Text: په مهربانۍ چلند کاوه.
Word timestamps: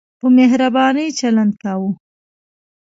په 0.19 0.27
مهربانۍ 0.37 1.07
چلند 1.19 1.53
کاوه. 1.63 1.89